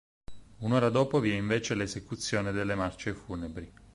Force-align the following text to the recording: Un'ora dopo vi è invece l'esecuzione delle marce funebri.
Un'ora 0.61 0.89
dopo 0.89 1.19
vi 1.19 1.29
è 1.29 1.35
invece 1.35 1.75
l'esecuzione 1.75 2.51
delle 2.51 2.73
marce 2.73 3.13
funebri. 3.13 3.71